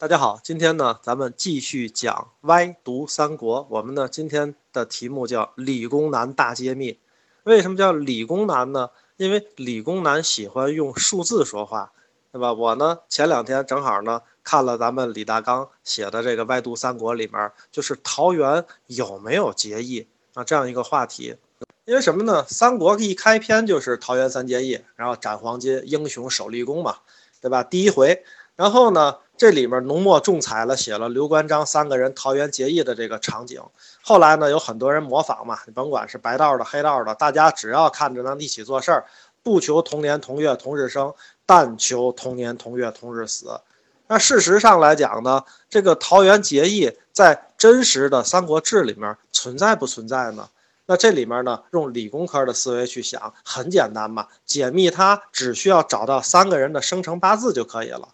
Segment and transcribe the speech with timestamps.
[0.00, 3.66] 大家好，今天呢，咱们继续讲歪读三国。
[3.68, 6.98] 我们呢，今天的题目叫理工男大揭秘。
[7.42, 8.88] 为什么叫理工男呢？
[9.18, 11.92] 因为理工男喜欢用数字说话，
[12.32, 12.54] 对吧？
[12.54, 21.36] 我呢，前两天正好呢，看了咱们李大刚写的这个歪读三国里面，就是桃园有没有结义啊这样一个话题。
[21.84, 22.42] 因为什么呢？
[22.48, 26.96] 三国一开篇就是桃园三结义，然后斩黄金，英雄首立功嘛，
[27.42, 27.62] 对吧？
[27.62, 28.24] 第一回，
[28.56, 29.18] 然后呢？
[29.40, 33.58] 这里面浓墨重彩了，写了刘关张三个人桃园结义的这个场景。
[34.02, 39.06] 后来呢，有很多人模仿嘛，你甭管是白道的、黑道的，大家只要看着能一起做事儿，
[39.42, 41.14] 不求同年同月同日生，
[41.46, 43.58] 但求同年同月同日死。
[44.08, 50.50] 那事实上来讲呢，这个桃园结义在真实的《三国志》里面存在不存在呢？
[50.84, 58.10] 那这里面呢，用理工科的思维去想，很简单嘛，解密它只需要找到三个人的生辰八字就可以了。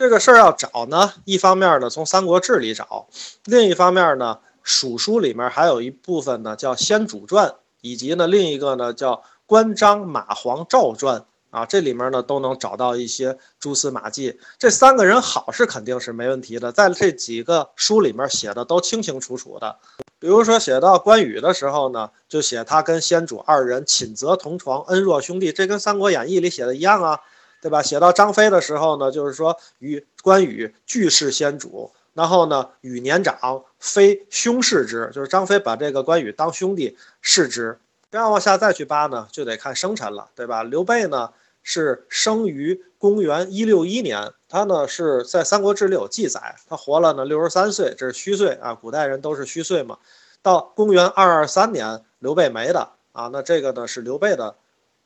[0.00, 3.06] 这个事儿要找呢，一方面呢从《三国志》里找，
[3.44, 7.48] 另一方面呢蜀书里面还有一部分呢叫《先主传》，
[7.82, 11.20] 以及呢另一个呢叫《关张马黄赵传》
[11.50, 14.40] 啊，这里面呢都能找到一些蛛丝马迹。
[14.58, 19.76] 这三个人好是肯定是没问题的，在这几个书里面写的都清清楚楚的。
[20.18, 27.20] 比如说写到关羽的时候呢，就写他跟先主二人寝泽同床，恩若兄弟，这跟《三国演义》里写的一样啊。
[27.60, 27.82] 对吧？
[27.82, 37.78] 写到张飞的时候呢，就是说与关羽俱是先主，然后呢与年长，非兄视之，就是张飞把这个关羽当兄弟视之。
[38.10, 40.62] 这样往下再去扒呢，就得看生辰了，对吧？
[40.62, 41.30] 刘备呢
[41.62, 49.98] 是生于公元一六一年，他呢是在《三国志》里有记载，他活了呢六十三岁，这是虚岁啊，古代人都是虚岁嘛。
[50.42, 54.56] 到公元二二三年，刘备没的啊，那这个呢是刘备的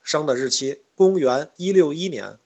[0.03, 2.39] 生的日期，公元一六一年。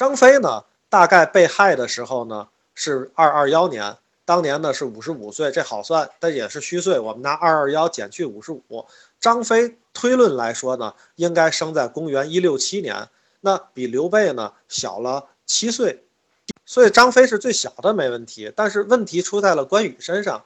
[0.00, 6.98] 张飞呢，大概被害的时候呢是二二幺年，当年呢是五十五岁，这好算，但也是虚岁。
[6.98, 8.86] 我们拿二二幺减去五十五，
[9.20, 13.10] 张飞推论来说呢，应该生在公元一六七年，
[13.42, 16.02] 那比刘备呢小了七岁，
[16.64, 18.50] 所以张飞是最小的，没问题。
[18.56, 20.38] 但是问题出在了关羽身上，《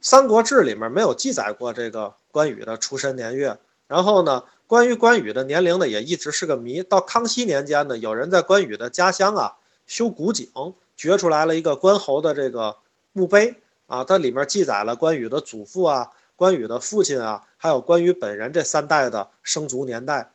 [0.00, 4.44] 三国志》里面没有记载过这个关羽的出生年月，然后呢？
[4.66, 6.82] 关于关羽的年龄呢，也一直是个谜。
[6.82, 10.48] 到康熙年间呢，有人在关羽的家乡啊修古井，
[10.96, 12.76] 掘出来了一个关侯的这个
[13.12, 13.54] 墓碑
[13.86, 20.32] 啊，它里面记载了关羽的祖父啊、关羽的父亲啊，还有关羽本人这三代的生卒年代。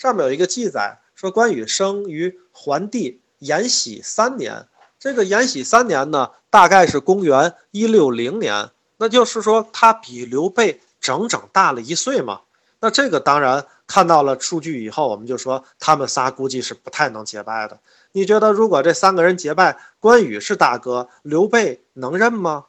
[0.00, 4.66] 上面有一个记载说，关羽生于桓帝延禧三年。
[4.98, 12.40] 这个延禧三年呢，大概是公元一六零年，那就是说他比刘备整整大了一岁嘛。
[12.80, 17.78] 那这个当然看到了数据以后，我们就说他们仨估计是不太能结拜的。
[18.12, 22.66] 你觉得如果这三个人结拜，关羽是大哥，刘备能认吗？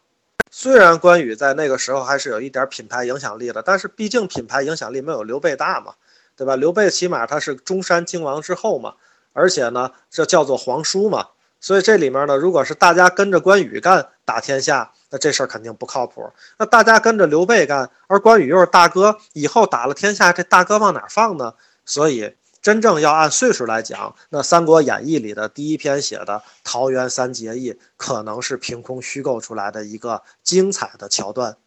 [0.50, 5.94] 虽然关羽在那个时候还是有一点品牌影响力的，但是毕竟品牌影响力没有刘备大嘛，
[6.36, 6.56] 对吧？
[6.56, 8.96] 刘备起码他是中山靖王之后嘛，
[9.34, 11.28] 而且呢，这叫做皇叔嘛。
[11.60, 16.32] 所以这里面呢，如果是大家跟着关羽干打天下，那这事儿肯定不靠谱。
[16.60, 21.54] 那大家跟着刘备干，而关羽又是大哥，以后打了天下，这大哥往哪放呢？
[21.84, 31.58] 所以真正要按岁数来讲，那《三国演义》里的第一篇写的桃园三结义，可能是凭空虚构出来的一个精彩的桥段。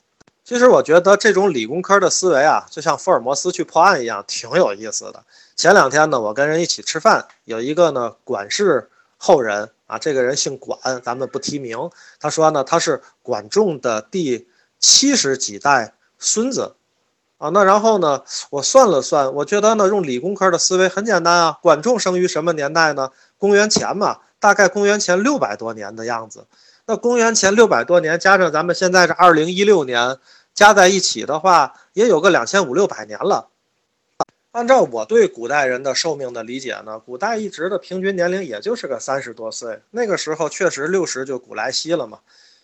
[0.44, 5.24] 其实我觉得这种理工科的思维啊，就像福尔摩斯去破案一样，挺有意思的。
[5.56, 8.88] 前两天呢，我跟人一起吃饭，有一个呢管事。
[9.22, 11.76] 后人啊，这个人姓管，咱们不提名。
[12.20, 14.46] 他说呢，他是管仲的第
[14.78, 16.76] 七十几代孙子，
[17.38, 21.58] 啊，那然后呢，我算了算，我觉得呢，用理工科的思维很简单啊。
[21.60, 23.10] 管仲生于什么年代呢？
[23.36, 26.46] 公元前嘛，大概公元前六百多年的样子。
[26.86, 30.16] 那公元前六百多年，加上咱们现在是二零一六年，
[30.54, 33.49] 加在一起的话，也有个两千五六百年了。
[34.52, 39.80] 按照我对古代人的寿命的理解呢，古代一直的平均年龄也就是个三十多岁。
[39.90, 42.18] 那个时候确实六十就古来稀了嘛。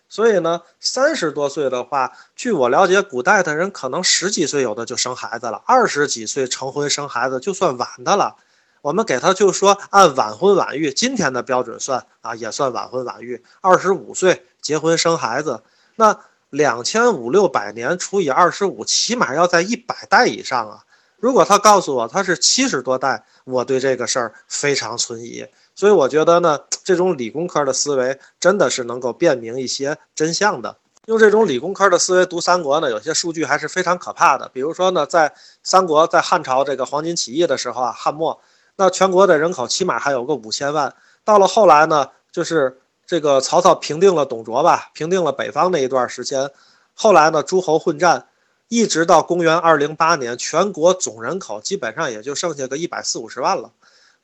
[0.08, 8.36] 所以呢，三十多岁的话，据我了解，古代的人可能十几岁有的就生孩子了，二十几岁成婚生孩子就算晚的了。
[8.82, 13.44] 我们给他就说按晚婚晚育今天的标准算啊，也算晚婚晚育。
[13.60, 15.62] 二十五岁结婚生孩子，
[15.94, 16.18] 那
[16.50, 20.82] 两千五六百年除以二十五，起码要在一百代以上啊。
[21.18, 25.46] 如果他告诉我他是七十多代，我对这个事儿非常存疑。
[25.74, 30.76] 所以我觉得呢，这种理工科的思维真的是能够辨明一些真相的。
[31.06, 34.48] 用这种理工科的思维读三国呢，有些数据还是非常可怕的。
[34.52, 35.32] 比如说呢，在
[35.62, 38.40] 三国在汉朝这个黄巾起义的时候啊，汉末
[38.76, 40.92] 那全国的人口起码还有个五千万。
[41.24, 46.50] 到了后来呢，就是这个曹操平定了董卓吧，平定了北方那一段时间，
[46.94, 48.26] 后来呢诸侯混战，
[48.68, 53.70] 一直到公元二零八年，全国总人口基本上也就剩下个一百四五十万了，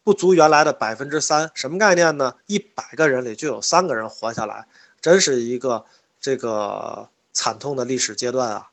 [0.03, 1.51] 不足原来的百分之三。
[1.55, 2.35] 什么概念呢？
[2.47, 4.67] 一百个人里就有三个人活下来，
[5.01, 5.85] 真是一个
[6.21, 8.71] 这个惨痛的历史阶段啊！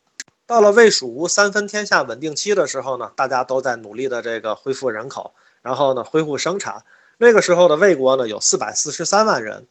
[0.48, 6.83] 到了魏蜀吴三分天下稳定期的时候呢，大家都在努力的这个恢复人口，然后呢恢复生产。
[7.19, 9.68] 那个时候的魏国呢有四百四十三万人。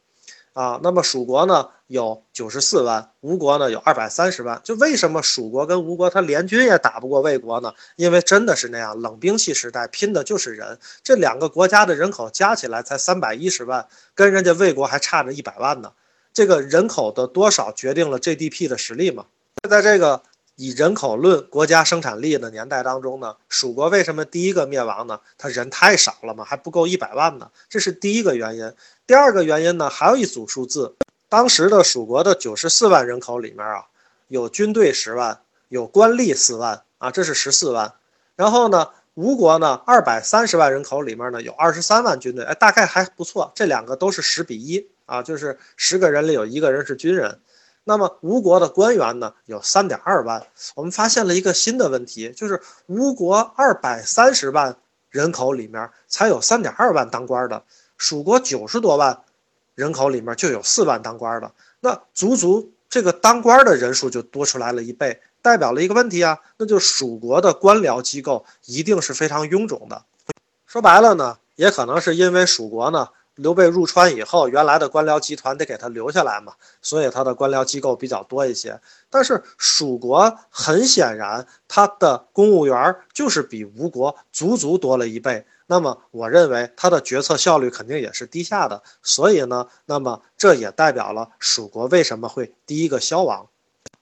[0.58, 4.60] 啊，那么蜀国呢有九十四万，吴国呢有二百三十万。
[4.64, 7.72] 就为什么蜀国跟吴国他联军也打不过魏国呢？
[7.94, 10.76] 因为真的是那样，冷兵器时代拼的就是人。
[11.04, 15.92] 这两个国家的人口加起来才三百一十万，跟人家魏国还差着一百万呢。
[16.32, 19.26] 这个人口的多少决定了 GDP 的实力嘛？
[19.70, 20.20] 在这个。
[20.60, 25.20] 以人口论国家生产力的年代当中呢，蜀国为什么第一个灭亡呢？
[25.38, 28.72] 他人太少了嘛，还不够一百万呢，这是第一个原因。
[29.06, 30.96] 第二个原因呢，还有一组数字，
[31.28, 33.84] 当时的蜀国的九十四万人口里面啊，
[34.26, 37.94] 有军队十万，有官吏四万啊，这是十四万。
[38.34, 43.52] 然后呢，吴国呢，二百三十万人口里面呢，有二十三万军队，哎，大概还不错。
[43.54, 47.38] 这两个都是十比一啊，就是十个人里有一个人是军人。
[47.88, 54.76] 那么吴国的官员呢有三点二万，我们发现了一个新的问题，就是吴国二百三十万
[55.08, 57.64] 人口里面才有三点二万当官的，
[57.96, 59.22] 蜀国九十多万
[59.74, 61.50] 人口里面就有四万当官的，
[61.80, 70.04] 那足足这个当官的人数就多出来了一倍，代表了一个问题啊，那就蜀国的官僚机构一定是非常臃肿的。
[70.66, 73.08] 说白了呢，也可能是因为蜀国呢。
[73.38, 76.52] 刘备入川以后，原来的官僚集团得给他留下来嘛，
[76.82, 78.80] 所以他的官僚机构比较多一些。
[79.08, 85.46] 但是蜀国很显然，他的公务员就是比吴国足足多了一倍。
[85.66, 88.82] 那么我认为他的决策效率肯定也是低下的。
[89.02, 93.46] 所以呢，那么这也代表了蜀国为什么会第一个消亡。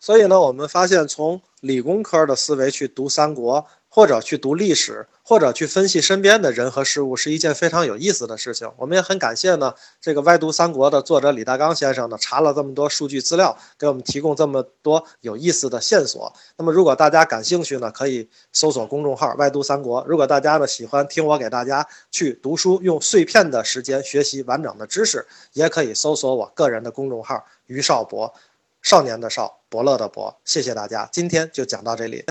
[0.00, 3.66] 所以呢，我们发现从理工科的思维去读三国。
[3.88, 8.70] 或者去读历史，或者去分析身边的人和事物，是一件非常有意思的事情。
[8.76, 16.32] 我们也很感谢呢，这个歪读三国的作者李大刚先生呢，查了这么多数据资料，给我们提供这么多有意思的线索。
[16.56, 20.04] 那么，如果大家感兴趣呢，可以搜索公众号“歪读三国”。
[20.06, 28.32] 如果大家呢喜欢听我给大家去读书，用碎片的时间学习完整的知识，也可以搜索我个人的公众号“于少博”，
[28.80, 30.38] 少年的少，伯乐的伯。
[30.44, 32.24] 谢谢大家，今天就讲到这里。